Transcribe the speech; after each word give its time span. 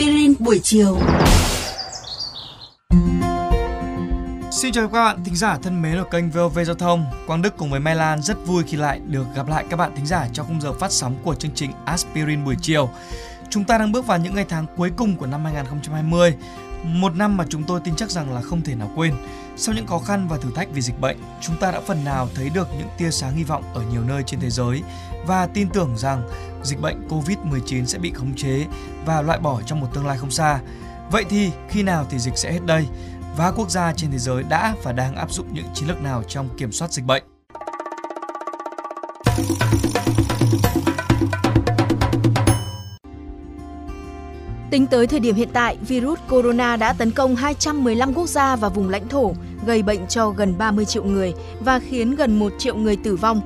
aspirin 0.00 0.34
buổi 0.38 0.60
chiều. 0.62 0.98
Xin 4.50 4.72
chào 4.72 4.88
các 4.88 4.92
bạn 4.92 5.24
thính 5.24 5.36
giả 5.36 5.58
thân 5.62 5.82
mến 5.82 6.02
của 6.02 6.08
kênh 6.10 6.30
VOV 6.30 6.58
Giao 6.66 6.74
thông. 6.74 7.04
Quang 7.26 7.42
Đức 7.42 7.56
cùng 7.56 7.70
với 7.70 7.80
Mai 7.80 7.96
Lan 7.96 8.22
rất 8.22 8.46
vui 8.46 8.64
khi 8.66 8.76
lại 8.76 9.00
được 9.06 9.24
gặp 9.36 9.48
lại 9.48 9.64
các 9.70 9.76
bạn 9.76 9.92
thính 9.96 10.06
giả 10.06 10.28
trong 10.32 10.46
khung 10.46 10.60
giờ 10.60 10.72
phát 10.72 10.92
sóng 10.92 11.14
của 11.22 11.34
chương 11.34 11.50
trình 11.54 11.70
Aspirin 11.84 12.44
buổi 12.44 12.56
chiều. 12.62 12.90
Chúng 13.50 13.64
ta 13.64 13.78
đang 13.78 13.92
bước 13.92 14.06
vào 14.06 14.18
những 14.18 14.34
ngày 14.34 14.46
tháng 14.48 14.66
cuối 14.76 14.90
cùng 14.96 15.16
của 15.16 15.26
năm 15.26 15.44
2020, 15.44 16.34
một 16.84 17.16
năm 17.16 17.36
mà 17.36 17.44
chúng 17.48 17.62
tôi 17.62 17.80
tin 17.84 17.96
chắc 17.96 18.10
rằng 18.10 18.34
là 18.34 18.40
không 18.40 18.62
thể 18.62 18.74
nào 18.74 18.90
quên. 18.94 19.14
Sau 19.56 19.74
những 19.74 19.86
khó 19.86 19.98
khăn 19.98 20.28
và 20.28 20.36
thử 20.36 20.50
thách 20.54 20.68
vì 20.72 20.80
dịch 20.80 21.00
bệnh, 21.00 21.16
chúng 21.40 21.56
ta 21.56 21.70
đã 21.70 21.80
phần 21.80 22.04
nào 22.04 22.28
thấy 22.34 22.50
được 22.50 22.68
những 22.78 22.88
tia 22.98 23.10
sáng 23.10 23.36
hy 23.36 23.44
vọng 23.44 23.64
ở 23.74 23.82
nhiều 23.92 24.02
nơi 24.04 24.22
trên 24.26 24.40
thế 24.40 24.50
giới 24.50 24.82
và 25.26 25.46
tin 25.46 25.68
tưởng 25.68 25.96
rằng 25.96 26.28
dịch 26.62 26.80
bệnh 26.80 27.08
Covid-19 27.08 27.84
sẽ 27.84 27.98
bị 27.98 28.12
khống 28.12 28.34
chế 28.36 28.66
và 29.06 29.22
loại 29.22 29.40
bỏ 29.40 29.60
trong 29.66 29.80
một 29.80 29.86
tương 29.94 30.06
lai 30.06 30.18
không 30.18 30.30
xa. 30.30 30.60
Vậy 31.10 31.24
thì 31.28 31.50
khi 31.68 31.82
nào 31.82 32.06
thì 32.10 32.18
dịch 32.18 32.36
sẽ 32.36 32.52
hết 32.52 32.66
đây? 32.66 32.86
Và 33.36 33.50
quốc 33.50 33.70
gia 33.70 33.92
trên 33.92 34.10
thế 34.10 34.18
giới 34.18 34.42
đã 34.42 34.74
và 34.82 34.92
đang 34.92 35.16
áp 35.16 35.32
dụng 35.32 35.54
những 35.54 35.66
chiến 35.74 35.88
lược 35.88 36.02
nào 36.02 36.22
trong 36.28 36.48
kiểm 36.56 36.72
soát 36.72 36.92
dịch 36.92 37.04
bệnh? 37.04 37.39
Tính 44.70 44.86
tới 44.86 45.06
thời 45.06 45.20
điểm 45.20 45.34
hiện 45.34 45.48
tại, 45.52 45.76
virus 45.88 46.18
corona 46.28 46.76
đã 46.76 46.92
tấn 46.92 47.10
công 47.10 47.36
215 47.36 48.14
quốc 48.14 48.28
gia 48.28 48.56
và 48.56 48.68
vùng 48.68 48.88
lãnh 48.88 49.08
thổ, 49.08 49.32
gây 49.66 49.82
bệnh 49.82 50.06
cho 50.06 50.30
gần 50.30 50.54
30 50.58 50.84
triệu 50.84 51.04
người 51.04 51.34
và 51.60 51.78
khiến 51.78 52.14
gần 52.14 52.38
1 52.38 52.52
triệu 52.58 52.76
người 52.76 52.96
tử 52.96 53.16
vong. 53.16 53.40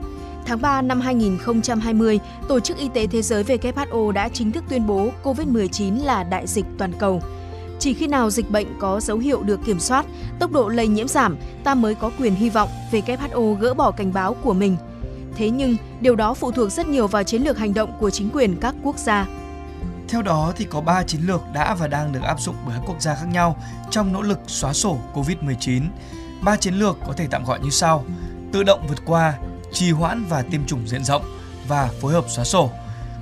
Tháng 0.46 0.60
3 0.60 0.82
năm 0.82 1.00
2020, 1.00 2.20
Tổ 2.48 2.60
chức 2.60 2.76
Y 2.76 2.88
tế 2.94 3.06
Thế 3.06 3.22
giới 3.22 3.44
WHO 3.44 4.10
đã 4.10 4.28
chính 4.28 4.52
thức 4.52 4.64
tuyên 4.68 4.86
bố 4.86 5.10
COVID-19 5.22 6.04
là 6.04 6.24
đại 6.24 6.46
dịch 6.46 6.64
toàn 6.78 6.92
cầu. 6.98 7.22
Chỉ 7.78 7.94
khi 7.94 8.06
nào 8.06 8.30
dịch 8.30 8.50
bệnh 8.50 8.66
có 8.78 9.00
dấu 9.00 9.18
hiệu 9.18 9.42
được 9.42 9.60
kiểm 9.66 9.80
soát, 9.80 10.06
tốc 10.38 10.52
độ 10.52 10.68
lây 10.68 10.88
nhiễm 10.88 11.08
giảm, 11.08 11.36
ta 11.64 11.74
mới 11.74 11.94
có 11.94 12.10
quyền 12.18 12.34
hy 12.34 12.50
vọng 12.50 12.68
WHO 12.92 13.54
gỡ 13.54 13.74
bỏ 13.74 13.90
cảnh 13.90 14.12
báo 14.12 14.34
của 14.34 14.54
mình. 14.54 14.76
Thế 15.36 15.50
nhưng, 15.50 15.76
điều 16.00 16.16
đó 16.16 16.34
phụ 16.34 16.50
thuộc 16.50 16.72
rất 16.72 16.88
nhiều 16.88 17.06
vào 17.06 17.22
chiến 17.22 17.42
lược 17.42 17.58
hành 17.58 17.74
động 17.74 17.92
của 18.00 18.10
chính 18.10 18.28
quyền 18.32 18.56
các 18.60 18.74
quốc 18.82 18.98
gia. 18.98 19.26
Theo 20.08 20.22
đó 20.22 20.52
thì 20.56 20.64
có 20.64 20.80
3 20.80 21.02
chiến 21.02 21.20
lược 21.26 21.42
đã 21.52 21.74
và 21.74 21.88
đang 21.88 22.12
được 22.12 22.22
áp 22.22 22.40
dụng 22.40 22.56
bởi 22.66 22.76
các 22.78 22.82
quốc 22.86 23.00
gia 23.02 23.14
khác 23.14 23.26
nhau 23.32 23.56
trong 23.90 24.12
nỗ 24.12 24.22
lực 24.22 24.38
xóa 24.46 24.72
sổ 24.72 24.98
COVID-19. 25.14 25.82
Ba 26.42 26.56
chiến 26.56 26.74
lược 26.74 26.96
có 27.06 27.12
thể 27.12 27.26
tạm 27.30 27.44
gọi 27.44 27.60
như 27.60 27.70
sau: 27.70 28.04
tự 28.52 28.62
động 28.62 28.86
vượt 28.88 28.98
qua, 29.06 29.34
trì 29.72 29.90
hoãn 29.90 30.24
và 30.28 30.42
tiêm 30.42 30.66
chủng 30.66 30.88
diện 30.88 31.04
rộng 31.04 31.22
và 31.68 31.90
phối 32.00 32.12
hợp 32.12 32.24
xóa 32.28 32.44
sổ. 32.44 32.70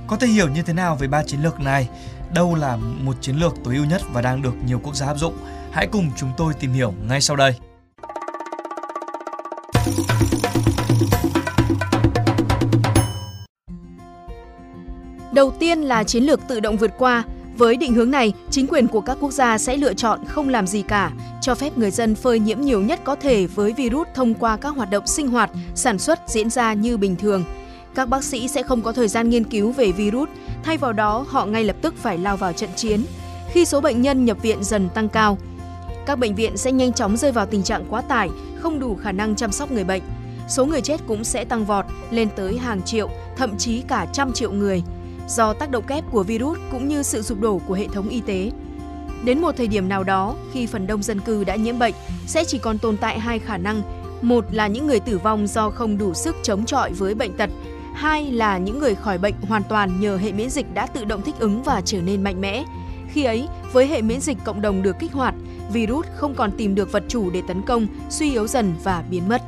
Có 0.07 0.17
thể 0.17 0.27
hiểu 0.27 0.49
như 0.49 0.61
thế 0.61 0.73
nào 0.73 0.95
về 0.95 1.07
ba 1.07 1.23
chiến 1.23 1.41
lược 1.41 1.59
này? 1.59 1.89
Đâu 2.33 2.55
là 2.55 2.75
một 2.75 3.15
chiến 3.21 3.35
lược 3.35 3.53
tối 3.63 3.75
ưu 3.75 3.85
nhất 3.85 4.01
và 4.13 4.21
đang 4.21 4.41
được 4.41 4.53
nhiều 4.65 4.79
quốc 4.83 4.95
gia 4.95 5.05
áp 5.07 5.17
dụng? 5.17 5.37
Hãy 5.71 5.87
cùng 5.87 6.11
chúng 6.15 6.31
tôi 6.37 6.53
tìm 6.53 6.73
hiểu 6.73 6.93
ngay 7.07 7.21
sau 7.21 7.35
đây. 7.35 7.55
Đầu 15.43 15.51
tiên 15.59 15.81
là 15.81 16.03
chiến 16.03 16.23
lược 16.23 16.47
tự 16.47 16.59
động 16.59 16.77
vượt 16.77 16.91
qua. 16.97 17.23
Với 17.57 17.77
định 17.77 17.93
hướng 17.93 18.11
này, 18.11 18.33
chính 18.49 18.67
quyền 18.67 18.87
của 18.87 19.01
các 19.01 19.17
quốc 19.19 19.31
gia 19.31 19.57
sẽ 19.57 19.77
lựa 19.77 19.93
chọn 19.93 20.19
không 20.27 20.49
làm 20.49 20.67
gì 20.67 20.81
cả, 20.81 21.11
cho 21.41 21.55
phép 21.55 21.77
người 21.77 21.91
dân 21.91 22.15
phơi 22.15 22.39
nhiễm 22.39 22.61
nhiều 22.61 22.81
nhất 22.81 22.99
có 23.03 23.15
thể 23.15 23.47
với 23.47 23.73
virus 23.73 24.07
thông 24.15 24.33
qua 24.33 24.57
các 24.57 24.75
hoạt 24.75 24.91
động 24.91 25.07
sinh 25.07 25.27
hoạt, 25.27 25.51
sản 25.75 25.99
xuất 25.99 26.19
diễn 26.27 26.49
ra 26.49 26.73
như 26.73 26.97
bình 26.97 27.15
thường. 27.15 27.43
Các 27.95 28.09
bác 28.09 28.23
sĩ 28.23 28.47
sẽ 28.47 28.63
không 28.63 28.81
có 28.81 28.91
thời 28.91 29.07
gian 29.07 29.29
nghiên 29.29 29.43
cứu 29.43 29.71
về 29.71 29.91
virus, 29.91 30.29
thay 30.63 30.77
vào 30.77 30.93
đó 30.93 31.25
họ 31.27 31.45
ngay 31.45 31.63
lập 31.63 31.75
tức 31.81 31.93
phải 31.97 32.17
lao 32.17 32.37
vào 32.37 32.53
trận 32.53 32.69
chiến. 32.75 33.05
Khi 33.51 33.65
số 33.65 33.81
bệnh 33.81 34.01
nhân 34.01 34.25
nhập 34.25 34.37
viện 34.41 34.63
dần 34.63 34.89
tăng 34.89 35.09
cao, 35.09 35.37
các 36.05 36.19
bệnh 36.19 36.35
viện 36.35 36.57
sẽ 36.57 36.71
nhanh 36.71 36.93
chóng 36.93 37.17
rơi 37.17 37.31
vào 37.31 37.45
tình 37.45 37.63
trạng 37.63 37.85
quá 37.89 38.01
tải, 38.01 38.29
không 38.59 38.79
đủ 38.79 38.95
khả 38.95 39.11
năng 39.11 39.35
chăm 39.35 39.51
sóc 39.51 39.71
người 39.71 39.83
bệnh. 39.83 40.01
Số 40.49 40.65
người 40.65 40.81
chết 40.81 41.01
cũng 41.07 41.23
sẽ 41.23 41.45
tăng 41.45 41.65
vọt 41.65 41.85
lên 42.11 42.29
tới 42.35 42.57
hàng 42.57 42.81
triệu, 42.81 43.09
thậm 43.37 43.57
chí 43.57 43.81
cả 43.81 44.05
trăm 44.13 44.33
triệu 44.33 44.51
người 44.51 44.83
do 45.27 45.53
tác 45.53 45.71
động 45.71 45.83
kép 45.87 46.03
của 46.11 46.23
virus 46.23 46.59
cũng 46.71 46.87
như 46.87 47.03
sự 47.03 47.21
sụp 47.21 47.39
đổ 47.39 47.61
của 47.67 47.73
hệ 47.73 47.87
thống 47.87 48.09
y 48.09 48.21
tế. 48.21 48.51
Đến 49.23 49.41
một 49.41 49.57
thời 49.57 49.67
điểm 49.67 49.89
nào 49.89 50.03
đó, 50.03 50.35
khi 50.53 50.65
phần 50.65 50.87
đông 50.87 51.03
dân 51.03 51.19
cư 51.19 51.43
đã 51.43 51.55
nhiễm 51.55 51.79
bệnh, 51.79 51.93
sẽ 52.27 52.45
chỉ 52.45 52.57
còn 52.57 52.77
tồn 52.77 52.97
tại 52.97 53.19
hai 53.19 53.39
khả 53.39 53.57
năng. 53.57 53.81
Một 54.21 54.45
là 54.51 54.67
những 54.67 54.87
người 54.87 54.99
tử 54.99 55.17
vong 55.17 55.47
do 55.47 55.69
không 55.69 55.97
đủ 55.97 56.13
sức 56.13 56.35
chống 56.43 56.65
chọi 56.65 56.93
với 56.93 57.15
bệnh 57.15 57.33
tật, 57.33 57.49
hai 57.95 58.31
là 58.31 58.57
những 58.57 58.79
người 58.79 58.95
khỏi 58.95 59.17
bệnh 59.17 59.33
hoàn 59.47 59.63
toàn 59.69 59.99
nhờ 59.99 60.17
hệ 60.17 60.31
miễn 60.31 60.49
dịch 60.49 60.73
đã 60.73 60.85
tự 60.85 61.05
động 61.05 61.21
thích 61.21 61.35
ứng 61.39 61.63
và 61.63 61.81
trở 61.85 62.01
nên 62.01 62.23
mạnh 62.23 62.41
mẽ. 62.41 62.63
Khi 63.09 63.23
ấy, 63.23 63.47
với 63.73 63.87
hệ 63.87 64.01
miễn 64.01 64.19
dịch 64.19 64.37
cộng 64.43 64.61
đồng 64.61 64.83
được 64.83 64.99
kích 64.99 65.13
hoạt, 65.13 65.35
virus 65.73 66.05
không 66.15 66.35
còn 66.35 66.51
tìm 66.51 66.75
được 66.75 66.91
vật 66.91 67.03
chủ 67.07 67.29
để 67.29 67.41
tấn 67.47 67.61
công, 67.61 67.87
suy 68.09 68.31
yếu 68.31 68.47
dần 68.47 68.73
và 68.83 69.03
biến 69.09 69.29
mất. 69.29 69.41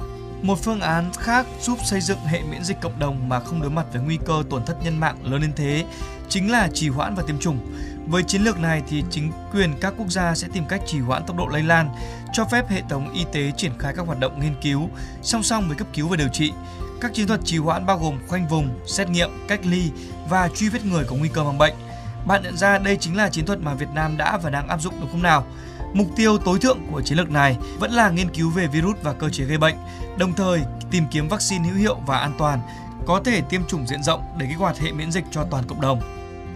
Một 0.46 0.60
phương 0.64 0.80
án 0.80 1.12
khác 1.20 1.46
giúp 1.62 1.80
xây 1.86 2.02
dựng 2.02 2.18
hệ 2.26 2.42
miễn 2.42 2.64
dịch 2.64 2.82
cộng 2.82 3.00
đồng 3.00 3.30
mà 3.30 3.40
không 3.40 3.62
đối 3.62 3.72
mặt 3.72 3.86
với 3.94 4.02
nguy 4.02 4.18
cơ 4.26 4.44
tổn 4.50 4.66
thất 4.66 4.84
nhân 4.84 5.00
mạng 5.00 5.18
lớn 5.24 5.42
đến 5.42 5.54
thế 5.56 5.86
chính 6.30 6.52
là 6.52 6.70
trì 6.74 6.90
hoãn 6.90 7.16
và 7.16 7.24
tiêm 7.28 7.40
chủng. 7.40 7.60
Với 8.08 8.24
chiến 8.24 8.42
lược 8.42 8.60
này 8.60 8.82
thì 8.90 9.04
chính 9.12 9.32
quyền 9.54 9.74
các 9.82 9.94
quốc 9.98 10.10
gia 10.10 10.36
sẽ 10.36 10.48
tìm 10.54 10.66
cách 10.66 10.82
trì 10.88 11.00
hoãn 11.00 11.26
tốc 11.26 11.38
độ 11.38 11.48
lây 11.48 11.64
lan, 11.64 11.90
cho 12.34 12.46
phép 12.46 12.70
hệ 12.70 12.82
thống 12.90 13.14
y 13.14 13.26
tế 13.34 13.52
triển 13.58 13.72
khai 13.80 13.94
các 13.96 14.06
hoạt 14.06 14.20
động 14.20 14.40
nghiên 14.40 14.56
cứu 14.62 14.90
song 15.22 15.44
song 15.44 15.68
với 15.68 15.78
cấp 15.78 15.88
cứu 15.94 16.08
và 16.08 16.16
điều 16.16 16.28
trị. 16.28 16.52
Các 17.02 17.14
chiến 17.14 17.28
thuật 17.28 17.40
trì 17.46 17.58
hoãn 17.58 17.86
bao 17.86 18.00
gồm 18.00 18.20
khoanh 18.28 18.48
vùng, 18.48 18.70
xét 18.88 19.10
nghiệm, 19.10 19.30
cách 19.48 19.60
ly 19.64 19.92
và 20.30 20.50
truy 20.56 20.70
vết 20.70 20.86
người 20.86 21.04
có 21.04 21.16
nguy 21.16 21.30
cơ 21.30 21.44
mắc 21.44 21.56
bệnh. 21.60 21.74
Bạn 22.26 22.44
nhận 22.44 22.58
ra 22.58 22.78
đây 22.78 22.98
chính 22.98 23.18
là 23.18 23.30
chiến 23.30 23.46
thuật 23.46 23.60
mà 23.60 23.74
Việt 23.74 23.90
Nam 23.94 24.18
đã 24.18 24.38
và 24.38 24.50
đang 24.50 24.68
áp 24.68 24.82
dụng 24.82 24.94
đúng 25.00 25.10
không 25.12 25.24
nào? 25.24 25.46
Mục 25.96 26.08
tiêu 26.16 26.38
tối 26.38 26.60
thượng 26.60 26.80
của 26.92 27.02
chiến 27.02 27.18
lược 27.18 27.32
này 27.32 27.58
vẫn 27.80 27.92
là 27.92 28.10
nghiên 28.10 28.30
cứu 28.30 28.50
về 28.50 28.68
virus 28.68 28.96
và 29.04 29.14
cơ 29.14 29.30
chế 29.30 29.44
gây 29.44 29.58
bệnh, 29.58 29.76
đồng 30.18 30.34
thời 30.34 30.62
tìm 30.92 31.04
kiếm 31.12 31.28
vaccine 31.28 31.70
hữu 31.70 31.78
hiệu 31.78 31.98
và 32.08 32.18
an 32.18 32.32
toàn, 32.38 32.60
có 33.06 33.22
thể 33.26 33.42
tiêm 33.42 33.62
chủng 33.68 33.88
diện 33.88 34.04
rộng 34.04 34.22
để 34.40 34.46
kích 34.50 34.58
hoạt 34.58 34.80
hệ 34.80 34.92
miễn 34.92 35.12
dịch 35.12 35.24
cho 35.32 35.46
toàn 35.52 35.64
cộng 35.68 35.82
đồng. 35.82 36.02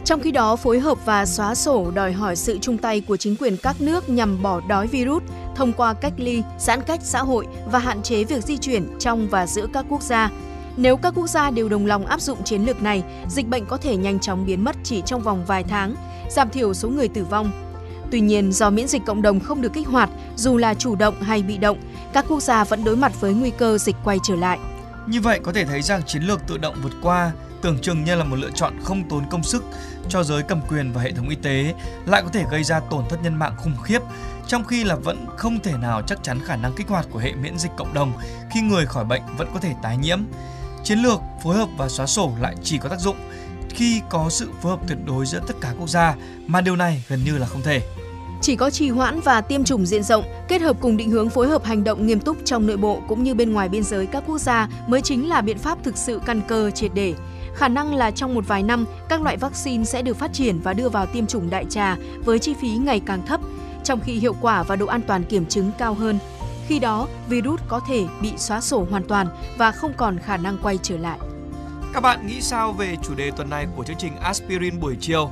Trong 0.05 0.19
khi 0.19 0.31
đó, 0.31 0.55
phối 0.55 0.79
hợp 0.79 0.97
và 1.05 1.25
xóa 1.25 1.55
sổ 1.55 1.91
đòi 1.91 2.13
hỏi 2.13 2.35
sự 2.35 2.59
chung 2.61 2.77
tay 2.77 3.01
của 3.01 3.17
chính 3.17 3.35
quyền 3.35 3.57
các 3.57 3.81
nước 3.81 4.09
nhằm 4.09 4.41
bỏ 4.41 4.61
đói 4.67 4.87
virus 4.87 5.23
thông 5.55 5.73
qua 5.73 5.93
cách 5.93 6.13
ly, 6.17 6.43
giãn 6.57 6.81
cách 6.81 6.99
xã 7.03 7.19
hội 7.19 7.47
và 7.71 7.79
hạn 7.79 8.01
chế 8.01 8.23
việc 8.23 8.43
di 8.43 8.57
chuyển 8.57 8.87
trong 8.99 9.27
và 9.27 9.47
giữa 9.47 9.67
các 9.73 9.85
quốc 9.89 10.01
gia. 10.01 10.29
Nếu 10.77 10.97
các 10.97 11.13
quốc 11.15 11.27
gia 11.27 11.51
đều 11.51 11.69
đồng 11.69 11.85
lòng 11.85 12.05
áp 12.05 12.21
dụng 12.21 12.43
chiến 12.43 12.65
lược 12.65 12.81
này, 12.81 13.03
dịch 13.29 13.47
bệnh 13.47 13.65
có 13.65 13.77
thể 13.77 13.97
nhanh 13.97 14.19
chóng 14.19 14.45
biến 14.45 14.63
mất 14.63 14.75
chỉ 14.83 15.01
trong 15.05 15.21
vòng 15.21 15.45
vài 15.45 15.63
tháng, 15.63 15.95
giảm 16.29 16.49
thiểu 16.49 16.73
số 16.73 16.89
người 16.89 17.07
tử 17.07 17.23
vong. 17.23 17.68
Tuy 18.11 18.19
nhiên, 18.19 18.51
do 18.51 18.69
miễn 18.69 18.87
dịch 18.87 19.01
cộng 19.05 19.21
đồng 19.21 19.39
không 19.39 19.61
được 19.61 19.73
kích 19.73 19.87
hoạt, 19.87 20.09
dù 20.35 20.57
là 20.57 20.73
chủ 20.73 20.95
động 20.95 21.21
hay 21.21 21.43
bị 21.43 21.57
động, 21.57 21.77
các 22.13 22.25
quốc 22.29 22.39
gia 22.39 22.63
vẫn 22.63 22.83
đối 22.83 22.95
mặt 22.95 23.21
với 23.21 23.33
nguy 23.33 23.49
cơ 23.49 23.77
dịch 23.77 23.95
quay 24.03 24.17
trở 24.23 24.35
lại. 24.35 24.59
Như 25.07 25.21
vậy 25.21 25.39
có 25.43 25.53
thể 25.53 25.65
thấy 25.65 25.81
rằng 25.81 26.03
chiến 26.03 26.23
lược 26.23 26.47
tự 26.47 26.57
động 26.57 26.75
vượt 26.83 26.93
qua 27.01 27.31
tưởng 27.61 27.79
chừng 27.81 28.03
như 28.03 28.15
là 28.15 28.23
một 28.23 28.35
lựa 28.35 28.49
chọn 28.55 28.73
không 28.83 29.09
tốn 29.09 29.23
công 29.29 29.43
sức 29.43 29.63
cho 30.09 30.23
giới 30.23 30.43
cầm 30.43 30.61
quyền 30.69 30.91
và 30.93 31.01
hệ 31.01 31.11
thống 31.11 31.29
y 31.29 31.35
tế 31.35 31.73
lại 32.05 32.21
có 32.21 32.29
thể 32.29 32.45
gây 32.51 32.63
ra 32.63 32.79
tổn 32.79 33.03
thất 33.09 33.23
nhân 33.23 33.39
mạng 33.39 33.55
khủng 33.57 33.77
khiếp 33.83 34.01
trong 34.47 34.63
khi 34.63 34.83
là 34.83 34.95
vẫn 34.95 35.25
không 35.37 35.59
thể 35.59 35.73
nào 35.77 36.01
chắc 36.07 36.23
chắn 36.23 36.39
khả 36.45 36.55
năng 36.55 36.73
kích 36.73 36.87
hoạt 36.87 37.07
của 37.11 37.19
hệ 37.19 37.33
miễn 37.33 37.57
dịch 37.57 37.71
cộng 37.77 37.93
đồng 37.93 38.13
khi 38.51 38.61
người 38.61 38.85
khỏi 38.85 39.05
bệnh 39.05 39.21
vẫn 39.37 39.47
có 39.53 39.59
thể 39.59 39.73
tái 39.83 39.97
nhiễm. 39.97 40.19
Chiến 40.83 40.99
lược 40.99 41.19
phối 41.43 41.55
hợp 41.55 41.69
và 41.77 41.89
xóa 41.89 42.05
sổ 42.05 42.33
lại 42.39 42.55
chỉ 42.63 42.77
có 42.77 42.89
tác 42.89 42.99
dụng 42.99 43.15
khi 43.69 44.01
có 44.09 44.29
sự 44.29 44.49
phối 44.61 44.71
hợp 44.71 44.79
tuyệt 44.87 44.97
đối 45.05 45.25
giữa 45.25 45.41
tất 45.47 45.53
cả 45.61 45.73
quốc 45.79 45.89
gia 45.89 46.15
mà 46.47 46.61
điều 46.61 46.75
này 46.75 47.05
gần 47.09 47.23
như 47.23 47.37
là 47.37 47.47
không 47.47 47.61
thể. 47.61 47.81
Chỉ 48.41 48.55
có 48.55 48.69
trì 48.69 48.89
hoãn 48.89 49.19
và 49.19 49.41
tiêm 49.41 49.63
chủng 49.63 49.85
diện 49.85 50.03
rộng, 50.03 50.23
kết 50.47 50.61
hợp 50.61 50.77
cùng 50.81 50.97
định 50.97 51.09
hướng 51.09 51.29
phối 51.29 51.47
hợp 51.47 51.63
hành 51.63 51.83
động 51.83 52.07
nghiêm 52.07 52.19
túc 52.19 52.37
trong 52.45 52.67
nội 52.67 52.77
bộ 52.77 53.01
cũng 53.07 53.23
như 53.23 53.33
bên 53.33 53.53
ngoài 53.53 53.69
biên 53.69 53.83
giới 53.83 54.05
các 54.05 54.23
quốc 54.27 54.37
gia 54.37 54.69
mới 54.87 55.01
chính 55.01 55.29
là 55.29 55.41
biện 55.41 55.57
pháp 55.57 55.77
thực 55.83 55.97
sự 55.97 56.21
căn 56.25 56.41
cơ 56.47 56.71
triệt 56.71 56.91
để. 56.93 57.13
Khả 57.55 57.67
năng 57.67 57.95
là 57.95 58.11
trong 58.11 58.35
một 58.35 58.47
vài 58.47 58.63
năm, 58.63 58.85
các 59.09 59.21
loại 59.21 59.37
vaccine 59.37 59.83
sẽ 59.83 60.01
được 60.01 60.17
phát 60.17 60.33
triển 60.33 60.59
và 60.59 60.73
đưa 60.73 60.89
vào 60.89 61.05
tiêm 61.05 61.27
chủng 61.27 61.49
đại 61.49 61.65
trà 61.69 61.97
với 62.25 62.39
chi 62.39 62.53
phí 62.61 62.69
ngày 62.69 63.01
càng 63.05 63.25
thấp, 63.25 63.41
trong 63.83 63.99
khi 63.99 64.13
hiệu 64.13 64.35
quả 64.41 64.63
và 64.63 64.75
độ 64.75 64.85
an 64.85 65.01
toàn 65.07 65.23
kiểm 65.23 65.45
chứng 65.45 65.71
cao 65.77 65.93
hơn. 65.93 66.19
Khi 66.67 66.79
đó, 66.79 67.07
virus 67.29 67.61
có 67.67 67.79
thể 67.87 68.05
bị 68.21 68.31
xóa 68.37 68.61
sổ 68.61 68.87
hoàn 68.89 69.03
toàn 69.03 69.27
và 69.57 69.71
không 69.71 69.93
còn 69.97 70.19
khả 70.19 70.37
năng 70.37 70.57
quay 70.57 70.77
trở 70.83 70.97
lại. 70.97 71.19
Các 71.93 72.03
bạn 72.03 72.27
nghĩ 72.27 72.41
sao 72.41 72.71
về 72.71 72.95
chủ 73.03 73.15
đề 73.15 73.31
tuần 73.31 73.49
này 73.49 73.67
của 73.75 73.83
chương 73.83 73.97
trình 73.99 74.15
Aspirin 74.15 74.79
buổi 74.79 74.97
chiều? 74.99 75.31